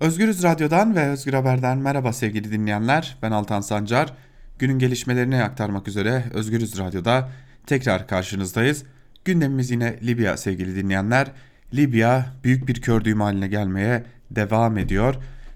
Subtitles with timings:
[0.00, 3.16] Özgürüz Radyo'dan ve Özgür Haber'den merhaba sevgili dinleyenler.
[3.22, 4.12] Ben Altan Sancar.
[4.58, 7.28] Günün gelişmelerini aktarmak üzere Özgürüz Radyo'da
[7.66, 8.84] tekrar karşınızdayız.
[9.24, 11.32] Gündemimiz yine Libya sevgili dinleyenler.
[11.74, 15.14] Libya büyük bir kördüğüm haline gelmeye devam ediyor.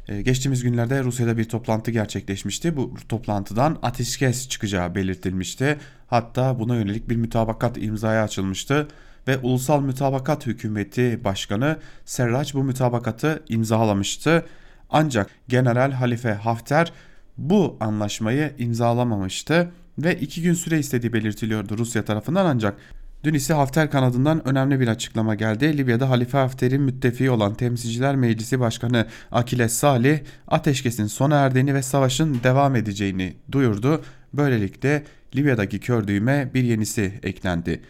[0.09, 2.77] Ee, geçtiğimiz günlerde Rusya'da bir toplantı gerçekleşmişti.
[2.77, 5.79] Bu toplantıdan ateşkes çıkacağı belirtilmişti.
[6.07, 8.89] Hatta buna yönelik bir mütabakat imzaya açılmıştı
[9.31, 14.45] ve Ulusal Mütabakat Hükümeti Başkanı Serraç bu mütabakatı imzalamıştı.
[14.91, 16.93] Ancak General Halife Hafter
[17.39, 22.77] bu anlaşmayı imzalamamıştı ve iki gün süre istediği belirtiliyordu Rusya tarafından ancak
[23.25, 25.79] Dün ise Hafter kanadından önemli bir açıklama geldi.
[25.79, 32.41] Libya'da Halife Hafter'in müttefiği olan Temsilciler Meclisi Başkanı Akiles Salih ateşkesin sona erdiğini ve savaşın
[32.43, 34.03] devam edeceğini duyurdu.
[34.33, 35.05] Böylelikle
[35.37, 37.81] Libya'daki kör düğme bir yenisi eklendi.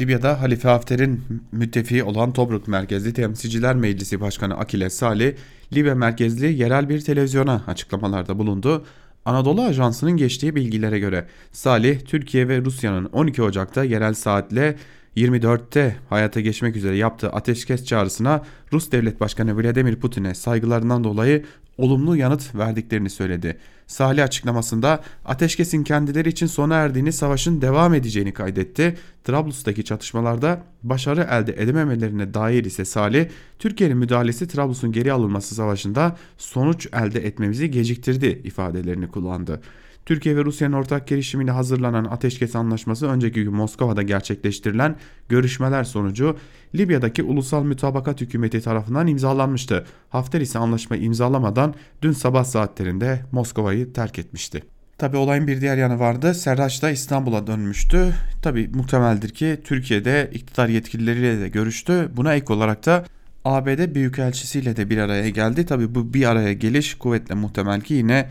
[0.00, 1.22] Libya'da Halife Hafter'in
[1.52, 5.32] müttefiği olan Tobruk merkezli Temsilciler Meclisi Başkanı Akile Salih,
[5.72, 8.84] Libya merkezli yerel bir televizyona açıklamalarda bulundu.
[9.24, 14.76] Anadolu Ajansı'nın geçtiği bilgilere göre Salih, Türkiye ve Rusya'nın 12 Ocak'ta yerel saatle
[15.16, 21.44] 24'te hayata geçmek üzere yaptığı ateşkes çağrısına Rus Devlet Başkanı Vladimir Putin'e saygılarından dolayı
[21.78, 23.58] olumlu yanıt verdiklerini söyledi.
[23.86, 28.96] Salih açıklamasında ateşkesin kendileri için sona erdiğini savaşın devam edeceğini kaydetti.
[29.24, 33.26] Trablus'taki çatışmalarda başarı elde edememelerine dair ise Salih,
[33.58, 39.60] Türkiye'nin müdahalesi Trablus'un geri alınması savaşında sonuç elde etmemizi geciktirdi ifadelerini kullandı.
[40.06, 44.96] Türkiye ve Rusya'nın ortak girişimiyle hazırlanan ateşkes anlaşması önceki gün Moskova'da gerçekleştirilen
[45.28, 46.36] görüşmeler sonucu
[46.74, 49.84] Libya'daki Ulusal Mütabakat Hükümeti tarafından imzalanmıştı.
[50.08, 54.62] Hafter ise anlaşmayı imzalamadan dün sabah saatlerinde Moskova'yı terk etmişti.
[54.98, 56.34] Tabi olayın bir diğer yanı vardı.
[56.34, 58.14] Serraç da İstanbul'a dönmüştü.
[58.42, 62.10] Tabi muhtemeldir ki Türkiye'de iktidar yetkilileriyle de görüştü.
[62.16, 63.04] Buna ek olarak da
[63.44, 65.66] ABD Büyükelçisiyle de bir araya geldi.
[65.66, 68.28] Tabi bu bir araya geliş kuvvetle muhtemel ki yine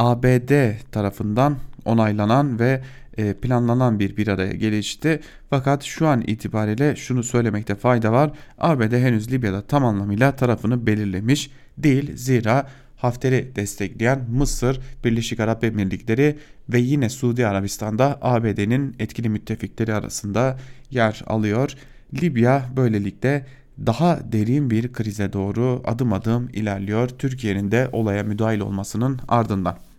[0.00, 2.82] ABD tarafından onaylanan ve
[3.18, 5.20] e, planlanan bir bir araya gelişti.
[5.50, 8.30] Fakat şu an itibariyle şunu söylemekte fayda var.
[8.58, 12.16] ABD henüz Libya'da tam anlamıyla tarafını belirlemiş değil.
[12.16, 12.66] Zira
[12.96, 20.58] Hafter'i destekleyen Mısır, Birleşik Arap Emirlikleri ve yine Suudi Arabistan'da ABD'nin etkili müttefikleri arasında
[20.90, 21.74] yer alıyor.
[22.22, 23.46] Libya böylelikle
[23.86, 29.89] daha derin bir krize doğru adım adım ilerliyor Türkiye'nin de olaya müdahil olmasının ardından.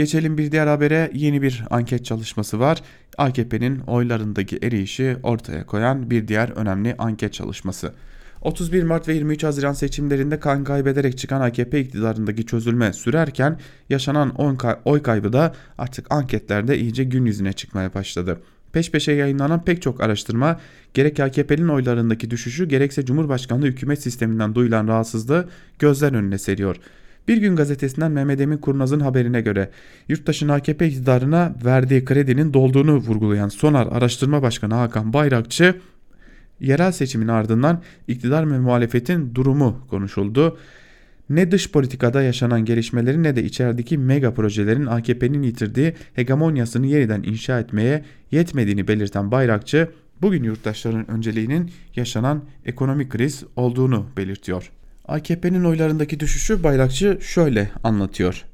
[0.00, 2.82] Geçelim bir diğer habere yeni bir anket çalışması var.
[3.18, 7.92] AKP'nin oylarındaki eriyişi ortaya koyan bir diğer önemli anket çalışması.
[8.42, 13.58] 31 Mart ve 23 Haziran seçimlerinde kan kaybederek çıkan AKP iktidarındaki çözülme sürerken
[13.88, 14.34] yaşanan
[14.84, 18.40] oy kaybı da artık anketlerde iyice gün yüzüne çıkmaya başladı.
[18.72, 20.60] Peş peşe yayınlanan pek çok araştırma
[20.94, 26.76] gerek AKP'nin oylarındaki düşüşü gerekse Cumhurbaşkanlığı hükümet sisteminden duyulan rahatsızlığı gözler önüne seriyor.
[27.28, 29.70] Bir gün gazetesinden Mehmet Emin Kurnaz'ın haberine göre
[30.08, 35.74] yurttaşın AKP iktidarına verdiği kredinin dolduğunu vurgulayan Sonar Araştırma Başkanı Hakan Bayrakçı
[36.60, 40.58] yerel seçimin ardından iktidar ve muhalefetin durumu konuşuldu.
[41.30, 47.60] Ne dış politikada yaşanan gelişmelerin ne de içerideki mega projelerin AKP'nin yitirdiği hegemonyasını yeniden inşa
[47.60, 49.88] etmeye yetmediğini belirten Bayrakçı,
[50.22, 54.70] bugün yurttaşların önceliğinin yaşanan ekonomik kriz olduğunu belirtiyor.
[55.10, 58.44] AKP'nin oylarındaki düşüşü Bayrakçı şöyle anlatıyor.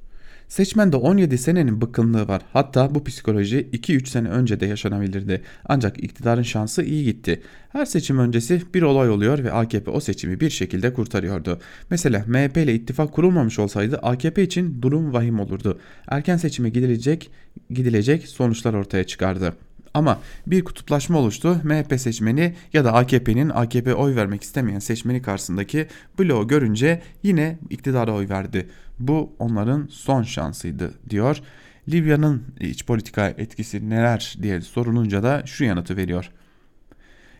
[0.48, 2.42] Seçmende 17 senenin bıkkınlığı var.
[2.52, 5.42] Hatta bu psikoloji 2-3 sene önce de yaşanabilirdi.
[5.64, 7.42] Ancak iktidarın şansı iyi gitti.
[7.68, 11.58] Her seçim öncesi bir olay oluyor ve AKP o seçimi bir şekilde kurtarıyordu.
[11.90, 15.80] Mesela MHP ile ittifak kurulmamış olsaydı AKP için durum vahim olurdu.
[16.08, 17.30] Erken seçime gidilecek,
[17.70, 19.54] gidilecek sonuçlar ortaya çıkardı.
[19.96, 21.60] Ama bir kutuplaşma oluştu.
[21.64, 25.86] MHP seçmeni ya da AKP'nin AKP oy vermek istemeyen seçmeni karşısındaki
[26.18, 28.68] bloğu görünce yine iktidara oy verdi.
[28.98, 31.40] Bu onların son şansıydı diyor.
[31.88, 36.30] Libya'nın iç politika etkisi neler diye sorulunca da şu yanıtı veriyor.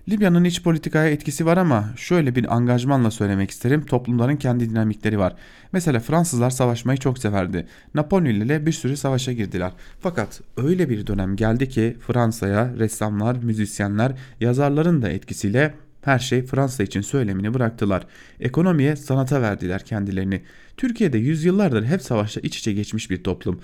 [0.09, 3.87] Libya'nın iç politikaya etkisi var ama şöyle bir angajmanla söylemek isterim.
[3.87, 5.35] Toplumların kendi dinamikleri var.
[5.73, 7.67] Mesela Fransızlar savaşmayı çok severdi.
[7.95, 9.73] Napolyon ile bir sürü savaşa girdiler.
[10.01, 16.83] Fakat öyle bir dönem geldi ki Fransa'ya ressamlar, müzisyenler, yazarların da etkisiyle her şey Fransa
[16.83, 18.07] için söylemini bıraktılar.
[18.41, 20.43] Ekonomiye, sanata verdiler kendilerini.
[20.77, 23.61] Türkiye'de yüzyıllardır hep savaşla iç içe geçmiş bir toplum.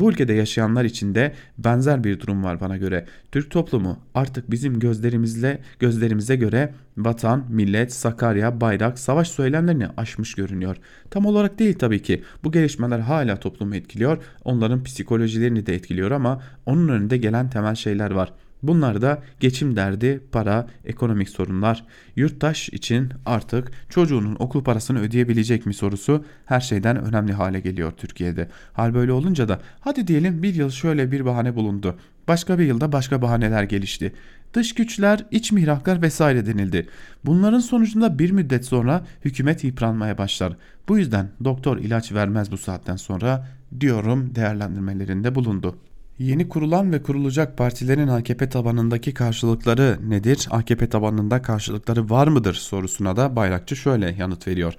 [0.00, 3.06] Bu ülkede yaşayanlar için de benzer bir durum var bana göre.
[3.32, 10.76] Türk toplumu artık bizim gözlerimizle gözlerimize göre vatan, millet, Sakarya, bayrak, savaş söylemlerini aşmış görünüyor.
[11.10, 12.22] Tam olarak değil tabii ki.
[12.44, 14.18] Bu gelişmeler hala toplumu etkiliyor.
[14.44, 18.32] Onların psikolojilerini de etkiliyor ama onun önünde gelen temel şeyler var.
[18.62, 21.84] Bunlar da geçim derdi, para, ekonomik sorunlar.
[22.16, 28.48] Yurttaş için artık çocuğunun okul parasını ödeyebilecek mi sorusu her şeyden önemli hale geliyor Türkiye'de.
[28.72, 31.96] Hal böyle olunca da hadi diyelim bir yıl şöyle bir bahane bulundu.
[32.28, 34.12] Başka bir yılda başka bahaneler gelişti.
[34.54, 36.86] Dış güçler, iç mihraklar vesaire denildi.
[37.24, 40.56] Bunların sonucunda bir müddet sonra hükümet yıpranmaya başlar.
[40.88, 43.48] Bu yüzden doktor ilaç vermez bu saatten sonra
[43.80, 45.76] diyorum değerlendirmelerinde bulundu.
[46.18, 50.48] Yeni kurulan ve kurulacak partilerin AKP tabanındaki karşılıkları nedir?
[50.50, 54.74] AKP tabanında karşılıkları var mıdır sorusuna da Bayrakçı şöyle yanıt veriyor.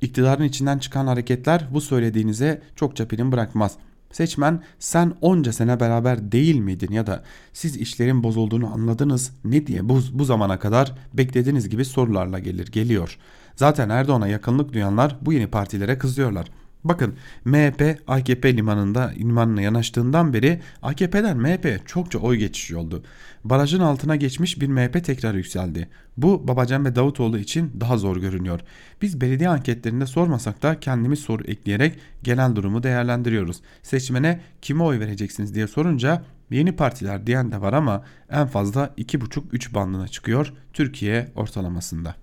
[0.00, 3.76] İktidarın içinden çıkan hareketler bu söylediğinize çokça prim bırakmaz.
[4.12, 7.22] Seçmen sen onca sene beraber değil miydin ya da
[7.52, 13.18] siz işlerin bozulduğunu anladınız ne diye bu, bu zamana kadar beklediğiniz gibi sorularla gelir geliyor.
[13.56, 16.46] Zaten Erdoğan'a yakınlık duyanlar bu yeni partilere kızıyorlar.
[16.84, 23.02] Bakın MHP AKP limanında limanına yanaştığından beri AKP'den MHP'ye çokça oy geçişi oldu.
[23.44, 25.88] Barajın altına geçmiş bir MHP tekrar yükseldi.
[26.16, 28.60] Bu Babacan ve Davutoğlu için daha zor görünüyor.
[29.02, 33.60] Biz belediye anketlerinde sormasak da kendimiz soru ekleyerek genel durumu değerlendiriyoruz.
[33.82, 39.74] Seçmene kime oy vereceksiniz diye sorunca yeni partiler diyen de var ama en fazla 2,5-3
[39.74, 42.14] bandına çıkıyor Türkiye ortalamasında.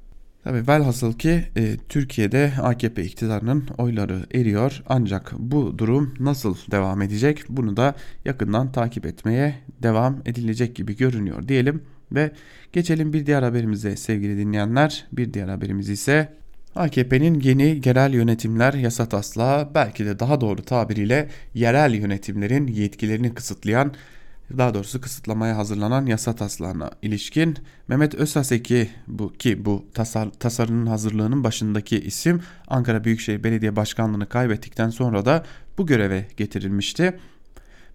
[0.48, 4.84] Tabi velhasıl ki e, Türkiye'de AKP iktidarının oyları eriyor.
[4.90, 7.44] Ancak bu durum nasıl devam edecek?
[7.50, 7.96] Bunu da
[8.26, 12.32] yakından takip etmeye devam edilecek gibi görünüyor diyelim ve
[12.74, 15.08] geçelim bir diğer haberimize sevgili dinleyenler.
[15.12, 16.34] Bir diğer haberimiz ise
[16.76, 23.94] AKP'nin yeni yerel yönetimler yasa taslağı belki de daha doğru tabiriyle yerel yönetimlerin yetkilerini kısıtlayan
[24.58, 27.58] daha doğrusu kısıtlamaya hazırlanan yasa taslağına ilişkin
[27.88, 34.90] Mehmet Özhaseki bu ki bu tasar, tasarının hazırlığının başındaki isim Ankara Büyükşehir Belediye Başkanlığı'nı kaybettikten
[34.90, 35.46] sonra da
[35.78, 37.20] bu göreve getirilmişti.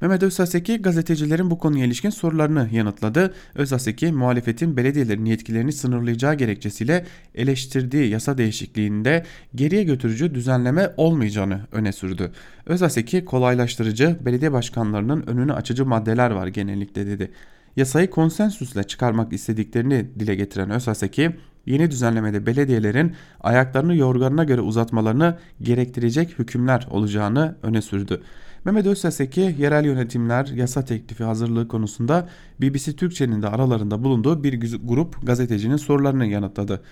[0.03, 3.35] Mehmet Özaseki gazetecilerin bu konuya ilişkin sorularını yanıtladı.
[3.55, 12.33] Özaseki muhalefetin belediyelerin yetkilerini sınırlayacağı gerekçesiyle eleştirdiği yasa değişikliğinde geriye götürücü düzenleme olmayacağını öne sürdü.
[12.67, 17.31] Özaseki kolaylaştırıcı belediye başkanlarının önünü açıcı maddeler var genellikle dedi.
[17.77, 21.31] Yasayı konsensusla çıkarmak istediklerini dile getiren Özaseki
[21.67, 28.23] yeni düzenlemede belediyelerin ayaklarını yorganına göre uzatmalarını gerektirecek hükümler olacağını öne sürdü.
[28.65, 32.29] Mehmet Özseseki yerel yönetimler yasa teklifi hazırlığı konusunda
[32.61, 36.83] BBC Türkçe'nin de aralarında bulunduğu bir grup gazetecinin sorularını yanıtladı.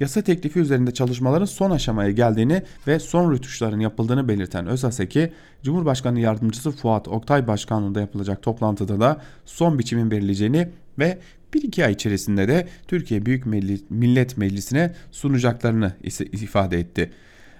[0.00, 5.32] Yasa teklifi üzerinde çalışmaların son aşamaya geldiğini ve son rütuşların yapıldığını belirten Özaseki,
[5.62, 11.18] Cumhurbaşkanı Yardımcısı Fuat Oktay Başkanlığı'nda yapılacak toplantıda da son biçimin verileceğini ve
[11.54, 13.46] bir iki ay içerisinde de Türkiye Büyük
[13.90, 15.92] Millet Meclisi'ne sunacaklarını
[16.32, 17.10] ifade etti.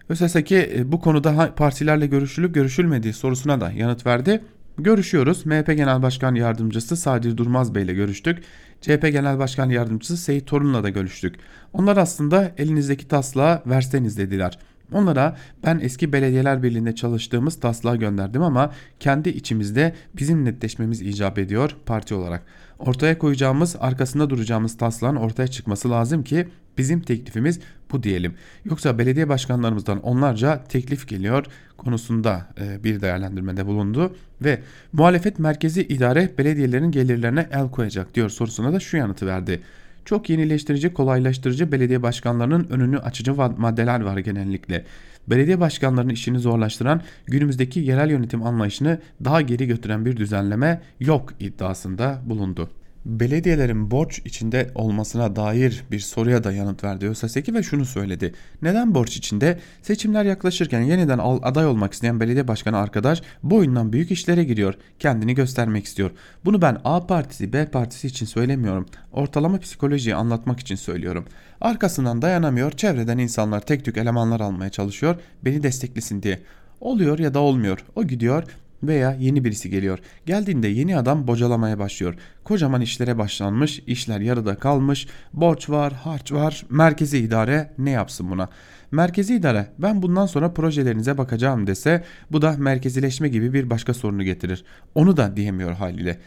[0.09, 4.41] ÖSSK e, bu konuda partilerle görüşülüp görüşülmediği sorusuna da yanıt verdi.
[4.79, 5.47] Görüşüyoruz.
[5.47, 8.39] MHP Genel Başkan Yardımcısı Sadi Durmaz Bey ile görüştük.
[8.81, 11.35] CHP Genel Başkan Yardımcısı Seyit Torun'la da görüştük.
[11.73, 14.59] Onlar aslında elinizdeki taslağı verseniz dediler.
[14.93, 21.77] Onlara ben eski belediyeler birliğinde çalıştığımız taslağı gönderdim ama kendi içimizde bizim netleşmemiz icap ediyor
[21.87, 22.43] parti olarak.
[22.79, 26.49] Ortaya koyacağımız arkasında duracağımız taslağın ortaya çıkması lazım ki
[26.79, 27.61] Bizim teklifimiz
[27.93, 28.35] bu diyelim.
[28.65, 31.45] Yoksa belediye başkanlarımızdan onlarca teklif geliyor
[31.77, 34.63] konusunda e, bir değerlendirmede bulundu ve
[34.93, 39.63] muhalefet merkezi idare belediyelerin gelirlerine el koyacak diyor sorusuna da şu yanıtı verdi.
[40.09, 44.85] Çok yenileştirici, kolaylaştırıcı belediye başkanlarının önünü açıcı maddeler var genellikle.
[45.27, 52.23] Belediye başkanlarının işini zorlaştıran, günümüzdeki yerel yönetim anlayışını daha geri götüren bir düzenleme yok iddiasında
[52.27, 52.71] bulundu
[53.05, 58.35] belediyelerin borç içinde olmasına dair bir soruya da yanıt verdi ÖSSEK'i ve şunu söyledi.
[58.63, 59.59] Neden borç içinde?
[59.83, 64.75] Seçimler yaklaşırken yeniden aday olmak isteyen belediye başkanı arkadaş boyundan büyük işlere giriyor.
[64.99, 66.11] Kendini göstermek istiyor.
[66.45, 68.87] Bunu ben A partisi B partisi için söylemiyorum.
[69.13, 71.25] Ortalama psikolojiyi anlatmak için söylüyorum.
[71.61, 72.73] Arkasından dayanamıyor.
[72.73, 75.17] Çevreden insanlar tek tük elemanlar almaya çalışıyor.
[75.45, 76.41] Beni desteklesin diye.
[76.81, 77.85] Oluyor ya da olmuyor.
[77.97, 78.45] O gidiyor
[78.83, 79.99] veya yeni birisi geliyor.
[80.27, 82.15] Geldiğinde yeni adam bocalamaya başlıyor.
[82.45, 88.49] Kocaman işlere başlanmış, işler yarıda kalmış, borç var, harç var, merkezi idare ne yapsın buna?
[88.93, 94.23] Merkezi idare ben bundan sonra projelerinize bakacağım dese bu da merkezileşme gibi bir başka sorunu
[94.23, 94.65] getirir.
[94.95, 96.19] Onu da diyemiyor haliyle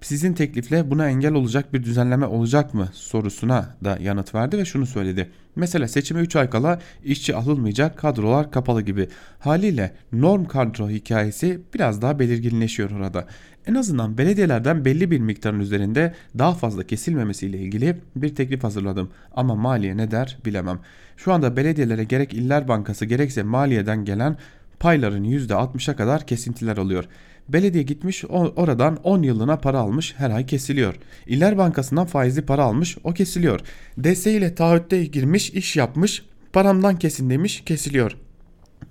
[0.00, 4.86] sizin teklifle buna engel olacak bir düzenleme olacak mı sorusuna da yanıt verdi ve şunu
[4.86, 5.30] söyledi.
[5.56, 9.08] Mesela seçime 3 ay kala işçi alınmayacak kadrolar kapalı gibi.
[9.38, 13.26] Haliyle norm kadro hikayesi biraz daha belirginleşiyor orada.
[13.66, 19.10] En azından belediyelerden belli bir miktarın üzerinde daha fazla kesilmemesiyle ilgili bir teklif hazırladım.
[19.34, 20.78] Ama maliye ne der bilemem.
[21.16, 24.36] Şu anda belediyelere gerek iller Bankası gerekse maliyeden gelen
[24.80, 27.04] payların %60'a kadar kesintiler oluyor.
[27.48, 30.94] Belediye gitmiş oradan 10 yılına para almış her ay kesiliyor.
[31.26, 33.60] İller Bankası'ndan faizli para almış o kesiliyor.
[34.02, 38.16] DS ile taahhütte girmiş iş yapmış paramdan kesin demiş kesiliyor.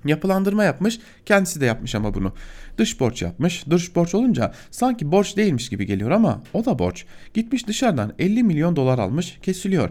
[0.06, 2.34] Yapılandırma yapmış kendisi de yapmış ama bunu.
[2.78, 3.66] Dış borç yapmış.
[3.70, 7.06] Dış borç olunca sanki borç değilmiş gibi geliyor ama o da borç.
[7.34, 9.90] Gitmiş dışarıdan 50 milyon dolar almış kesiliyor.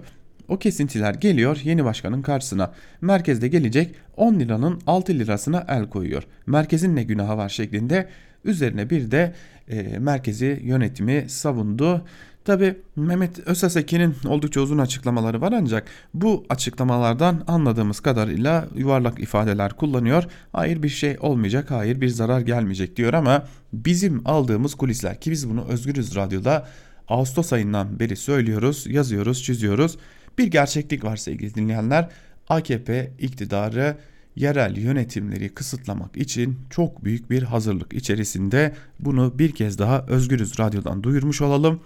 [0.49, 2.73] O kesintiler geliyor yeni başkanın karşısına.
[3.00, 6.23] Merkezde gelecek 10 liranın 6 lirasına el koyuyor.
[6.46, 8.08] Merkezin ne günahı var şeklinde
[8.47, 9.35] üzerine bir de
[9.69, 12.05] e, merkezi yönetimi savundu.
[12.45, 20.25] Tabi Mehmet Özasekin'in oldukça uzun açıklamaları var ancak bu açıklamalardan anladığımız kadarıyla yuvarlak ifadeler kullanıyor.
[20.53, 25.50] Hayır bir şey olmayacak, hayır bir zarar gelmeyecek diyor ama bizim aldığımız kulisler ki biz
[25.50, 26.67] bunu Özgürüz Radyo'da
[27.09, 29.99] Ağustos ayından beri söylüyoruz, yazıyoruz, çiziyoruz.
[30.38, 32.09] Bir gerçeklik var sevgili dinleyenler.
[32.49, 33.97] AKP iktidarı
[34.37, 41.02] yerel yönetimleri kısıtlamak için çok büyük bir hazırlık içerisinde bunu bir kez daha Özgürüz Radyo'dan
[41.02, 41.81] duyurmuş olalım.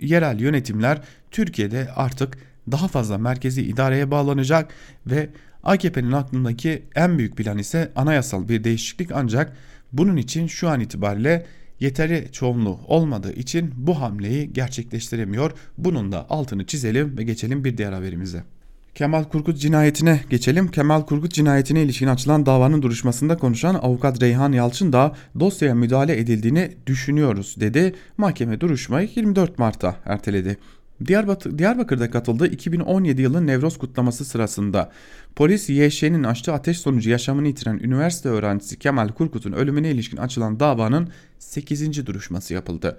[0.00, 2.38] Yerel yönetimler Türkiye'de artık
[2.70, 4.72] daha fazla merkezi idareye bağlanacak
[5.06, 5.28] ve
[5.62, 9.56] AKP'nin aklındaki en büyük plan ise anayasal bir değişiklik ancak
[9.92, 11.46] bunun için şu an itibariyle
[11.80, 15.52] yeteri çoğunluğu olmadığı için bu hamleyi gerçekleştiremiyor.
[15.78, 18.44] Bunun da altını çizelim ve geçelim bir diğer haberimize.
[18.94, 20.68] Kemal Kurgut cinayetine geçelim.
[20.68, 26.70] Kemal Kurgut cinayetine ilişkin açılan davanın duruşmasında konuşan avukat Reyhan Yalçın da dosyaya müdahale edildiğini
[26.86, 27.94] düşünüyoruz dedi.
[28.16, 30.58] Mahkeme duruşmayı 24 Mart'a erteledi.
[31.06, 34.92] Diyarbakır, Diyarbakır'da katıldığı 2017 yılı Nevroz kutlaması sırasında
[35.36, 41.08] polis YŞ'nin açtığı ateş sonucu yaşamını yitiren üniversite öğrencisi Kemal Kurkut'un ölümüne ilişkin açılan davanın
[41.38, 42.06] 8.
[42.06, 42.98] duruşması yapıldı.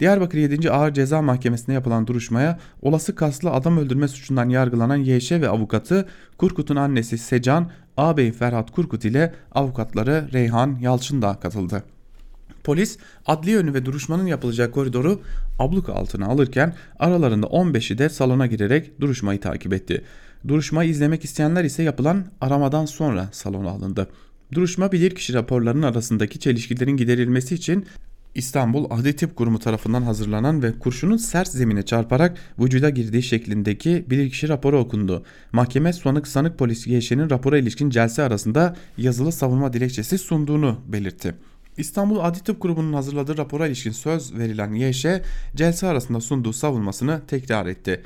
[0.00, 0.70] Diyarbakır 7.
[0.70, 6.08] Ağır Ceza Mahkemesi'nde yapılan duruşmaya olası kaslı adam öldürme suçundan yargılanan YŞ ve avukatı
[6.38, 11.82] Kurkut'un annesi Secan, ağabey Ferhat Kurkut ile avukatları Reyhan Yalçın da katıldı.
[12.64, 15.20] Polis adli yönü ve duruşmanın yapılacağı koridoru
[15.58, 20.04] abluka altına alırken aralarında 15'i de salona girerek duruşmayı takip etti.
[20.48, 24.08] Duruşmayı izlemek isteyenler ise yapılan aramadan sonra salona alındı.
[24.54, 27.86] Duruşma bilirkişi raporlarının arasındaki çelişkilerin giderilmesi için
[28.34, 34.48] İstanbul Adli Tıp Kurumu tarafından hazırlanan ve kurşunun sert zemine çarparak vücuda girdiği şeklindeki bilirkişi
[34.48, 35.24] raporu okundu.
[35.52, 41.34] Mahkeme sanık sanık polisi YŞ'nin rapora ilişkin celse arasında yazılı savunma dilekçesi sunduğunu belirtti.
[41.76, 45.06] İstanbul Adli Tıp Kurumu'nun hazırladığı rapora ilişkin söz verilen YŞ,
[45.56, 48.02] celse arasında sunduğu savunmasını tekrar etti.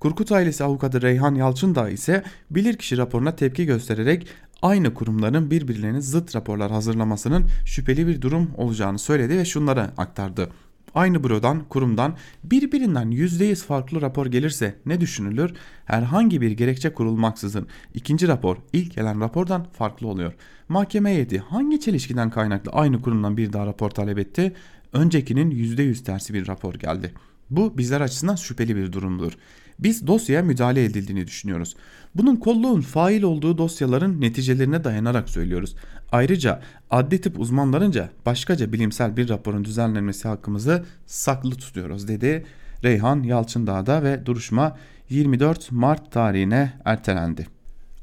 [0.00, 4.26] Kurkut ailesi avukatı Reyhan Yalçın da ise bilirkişi raporuna tepki göstererek
[4.62, 10.50] aynı kurumların birbirlerine zıt raporlar hazırlamasının şüpheli bir durum olacağını söyledi ve şunları aktardı.
[10.94, 15.54] Aynı bürodan, kurumdan birbirinden %100 farklı rapor gelirse ne düşünülür?
[15.84, 20.32] Herhangi bir gerekçe kurulmaksızın ikinci rapor ilk gelen rapordan farklı oluyor.
[20.68, 24.52] Mahkeme heyeti hangi çelişkiden kaynaklı aynı kurumdan bir daha rapor talep etti?
[24.92, 27.14] Öncekinin %100 tersi bir rapor geldi.
[27.50, 29.32] Bu bizler açısından şüpheli bir durumdur.
[29.78, 31.76] Biz dosyaya müdahale edildiğini düşünüyoruz.
[32.14, 35.74] Bunun kolluğun fail olduğu dosyaların neticelerine dayanarak söylüyoruz.
[36.12, 42.46] Ayrıca adli tıp uzmanlarınca başkaca bilimsel bir raporun düzenlenmesi hakkımızı saklı tutuyoruz dedi.
[42.84, 44.76] Reyhan Yalçındağ'da ve duruşma
[45.10, 47.46] 24 Mart tarihine ertelendi.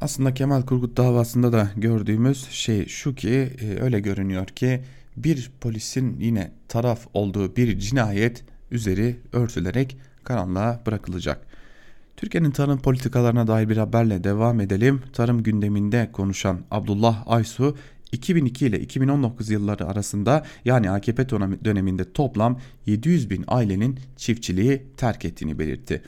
[0.02, 4.82] Aslında Kemal Kurgut davasında da gördüğümüz şey şu ki e, öyle görünüyor ki
[5.18, 11.55] bir polisin yine taraf olduğu bir cinayet üzeri örtülerek karanlığa bırakılacak.
[12.18, 15.02] Türkiye'nin tarım politikalarına dair bir haberle devam edelim.
[15.14, 17.78] Tarım gündeminde konuşan Abdullah Aysu
[18.12, 21.30] 2002 ile 2019 yılları arasında yani AKP
[21.66, 26.02] döneminde toplam 700 bin ailenin çiftçiliği terk ettiğini belirtti.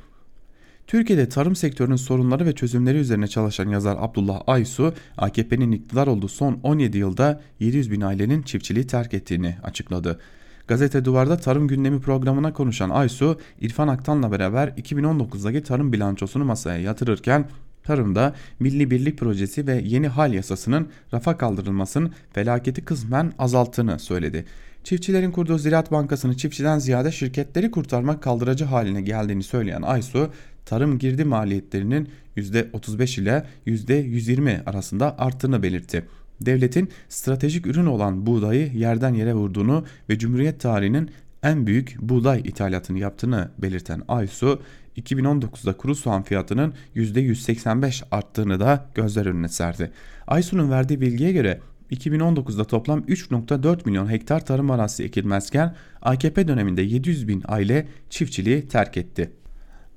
[0.87, 6.59] Türkiye'de tarım sektörünün sorunları ve çözümleri üzerine çalışan yazar Abdullah Aysu, AKP'nin iktidar olduğu son
[6.63, 10.19] 17 yılda 700 bin ailenin çiftçiliği terk ettiğini açıkladı.
[10.67, 17.45] Gazete Duvar'da tarım gündemi programına konuşan Aysu, İrfan Aktan'la beraber 2019'daki tarım bilançosunu masaya yatırırken
[17.83, 24.45] tarımda Milli Birlik Projesi ve yeni hal yasasının rafa kaldırılmasının felaketi kısmen azalttığını söyledi.
[24.83, 30.31] Çiftçilerin kurduğu Ziraat Bankası'nı çiftçiden ziyade şirketleri kurtarmak kaldırıcı haline geldiğini söyleyen Aysu,
[30.65, 36.05] tarım girdi maliyetlerinin %35 ile %120 arasında arttığını belirtti
[36.41, 41.11] devletin stratejik ürün olan buğdayı yerden yere vurduğunu ve Cumhuriyet tarihinin
[41.43, 44.61] en büyük buğday ithalatını yaptığını belirten Aysu,
[44.97, 49.91] 2019'da kuru soğan fiyatının %185 arttığını da gözler önüne serdi.
[50.27, 51.59] Aysu'nun verdiği bilgiye göre
[51.91, 58.97] 2019'da toplam 3.4 milyon hektar tarım arazisi ekilmezken AKP döneminde 700 bin aile çiftçiliği terk
[58.97, 59.31] etti.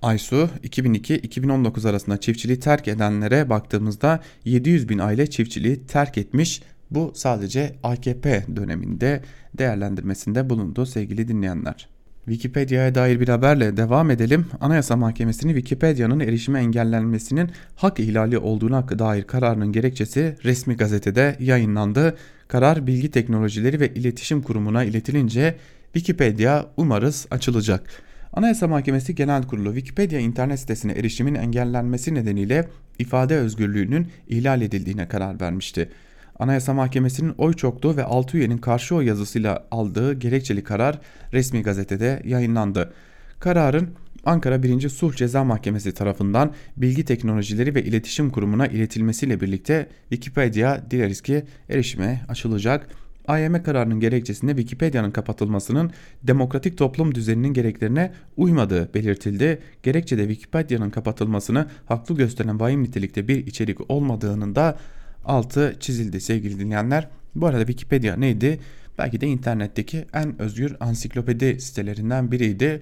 [0.03, 7.77] Aysu 2002-2019 arasında çiftçiliği terk edenlere baktığımızda 700 bin aile çiftçiliği terk etmiş bu sadece
[7.83, 9.23] AKP döneminde
[9.59, 11.89] değerlendirmesinde bulundu sevgili dinleyenler.
[12.25, 14.47] Wikipedia'ya dair bir haberle devam edelim.
[14.61, 22.17] Anayasa Mahkemesi'nin Wikipedia'nın erişime engellenmesinin hak ihlali olduğuna dair kararının gerekçesi resmi gazetede yayınlandı.
[22.49, 25.57] Karar Bilgi Teknolojileri ve İletişim Kurumu'na iletilince
[25.93, 28.10] Wikipedia umarız açılacak.
[28.33, 32.69] Anayasa Mahkemesi Genel Kurulu Wikipedia internet sitesine erişimin engellenmesi nedeniyle
[32.99, 35.91] ifade özgürlüğünün ihlal edildiğine karar vermişti.
[36.39, 40.99] Anayasa Mahkemesi'nin oy çokluğu ve 6 üyenin karşı oy yazısıyla aldığı gerekçeli karar
[41.33, 42.93] resmi gazetede yayınlandı.
[43.41, 43.91] Kararın
[44.25, 44.89] Ankara 1.
[44.89, 52.21] Sulh Ceza Mahkemesi tarafından Bilgi Teknolojileri ve İletişim Kurumu'na iletilmesiyle birlikte Wikipedia dileriz ki erişime
[52.29, 52.87] açılacak.
[53.29, 55.91] AYM kararının gerekçesinde Wikipedia'nın kapatılmasının
[56.23, 59.59] demokratik toplum düzeninin gereklerine uymadığı belirtildi.
[59.83, 64.79] Gerekçede Wikipedia'nın kapatılmasını haklı gösteren vahim nitelikte bir içerik olmadığının da
[65.25, 67.09] altı çizildi sevgili dinleyenler.
[67.35, 68.61] Bu arada Wikipedia neydi?
[68.99, 72.81] Belki de internetteki en özgür ansiklopedi sitelerinden biriydi.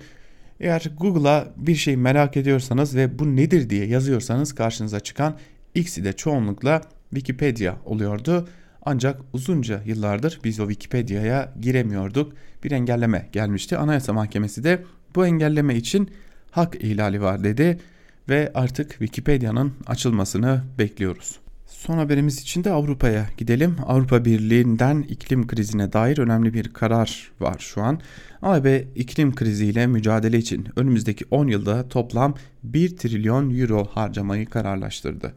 [0.61, 5.37] Eğer Google'a bir şey merak ediyorsanız ve bu nedir diye yazıyorsanız karşınıza çıkan
[5.75, 8.49] X'i de çoğunlukla Wikipedia oluyordu.
[8.91, 12.33] Ancak uzunca yıllardır biz o Wikipedia'ya giremiyorduk.
[12.65, 13.77] Bir engelleme gelmişti.
[13.77, 16.11] Anayasa Mahkemesi de bu engelleme için
[16.51, 17.79] hak ihlali var dedi
[18.29, 21.39] ve artık Wikipedia'nın açılmasını bekliyoruz.
[21.67, 23.77] Son haberimiz için de Avrupa'ya gidelim.
[23.87, 28.01] Avrupa Birliği'nden iklim krizine dair önemli bir karar var şu an.
[28.43, 35.35] AB iklim kriziyle mücadele için önümüzdeki 10 yılda toplam 1 trilyon euro harcamayı kararlaştırdı.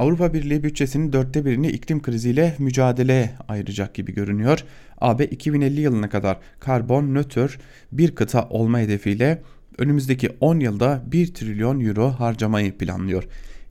[0.00, 4.64] Avrupa Birliği bütçesinin dörtte birini iklim kriziyle mücadeleye ayıracak gibi görünüyor.
[5.00, 7.58] AB 2050 yılına kadar karbon nötr
[7.92, 9.42] bir kıta olma hedefiyle
[9.78, 13.24] önümüzdeki 10 yılda 1 trilyon euro harcamayı planlıyor.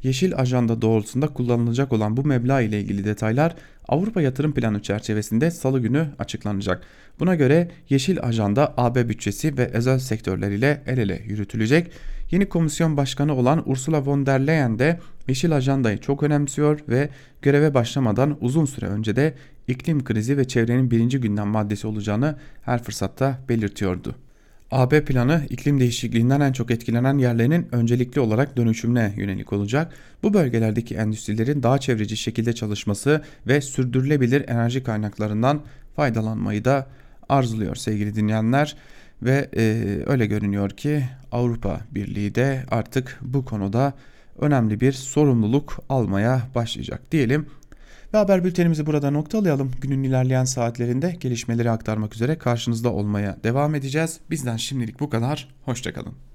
[0.04, 3.56] Yeşil Ajanda doğrultusunda kullanılacak olan bu meblağ ile ilgili detaylar
[3.88, 6.82] Avrupa Yatırım Planı çerçevesinde salı günü açıklanacak.
[7.20, 11.92] Buna göre Yeşil Ajanda AB bütçesi ve özel sektörler ile el ele yürütülecek.
[12.32, 17.10] Yeni komisyon başkanı olan Ursula von der Leyen de Yeşil Ajanda'yı çok önemsiyor ve
[17.42, 19.34] göreve başlamadan uzun süre önce de
[19.68, 24.16] iklim krizi ve çevrenin birinci gündem maddesi olacağını her fırsatta belirtiyordu.
[24.72, 29.94] AB planı iklim değişikliğinden en çok etkilenen yerlerinin öncelikli olarak dönüşümüne yönelik olacak.
[30.24, 35.62] Bu bölgelerdeki endüstrilerin daha çevreci şekilde çalışması ve sürdürülebilir enerji kaynaklarından
[35.96, 36.88] faydalanmayı da
[37.30, 38.76] arzuluyor sevgili dinleyenler.
[39.22, 39.64] Ve e,
[40.06, 43.94] öyle görünüyor ki Avrupa Birliği de artık bu konuda
[44.40, 47.46] önemli bir sorumluluk almaya başlayacak diyelim.
[48.14, 49.72] Ve haber bültenimizi burada noktalayalım.
[49.82, 54.20] Günün ilerleyen saatlerinde gelişmeleri aktarmak üzere karşınızda olmaya devam edeceğiz.
[54.30, 55.48] Bizden şimdilik bu kadar.
[55.66, 56.14] Hoşçakalın.